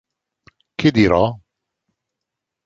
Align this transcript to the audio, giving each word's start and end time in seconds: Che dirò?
Che 0.77 0.89
dirò? 0.89 1.31